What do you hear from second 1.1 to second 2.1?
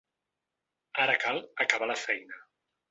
cal acabar la